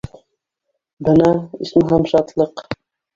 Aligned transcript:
Бына, 1.09 1.27
исмаһам, 1.67 2.07
шатлыҡ. 2.13 2.65